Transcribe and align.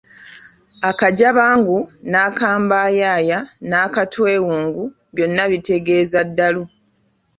Akajabangu 0.89 1.77
n’akambayaaya 2.11 3.39
n’akatwewungu 3.69 4.83
byonna 5.13 5.43
bitegeeza 5.51 6.19
ddalu. 6.29 6.63